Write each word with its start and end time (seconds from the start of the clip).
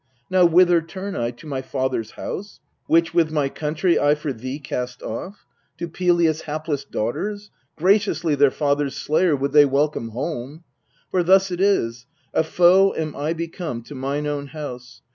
Now, 0.31 0.45
whither 0.47 0.81
turn 0.81 1.15
I? 1.15 1.29
to 1.29 1.45
my 1.45 1.61
father's 1.61 2.09
house, 2.17 2.59
Which, 2.87 3.13
with 3.13 3.29
my 3.29 3.49
country, 3.49 3.99
I 3.99 4.15
for 4.15 4.33
thee 4.33 4.57
cast 4.57 5.03
off? 5.03 5.45
To 5.77 5.87
Pelias' 5.87 6.41
hapless 6.45 6.83
daughters? 6.83 7.51
Graciously 7.75 8.33
Their 8.33 8.49
father's 8.49 8.95
slayer 8.97 9.35
would 9.35 9.51
they 9.51 9.65
welcome 9.65 10.09
home! 10.09 10.63
For 11.11 11.21
thus 11.21 11.51
it 11.51 11.61
is: 11.61 12.07
a 12.33 12.43
foe 12.43 12.95
am 12.95 13.15
I 13.15 13.33
become 13.33 13.83
To 13.83 13.93
mine 13.93 14.25
own 14.25 14.47
house. 14.47 15.03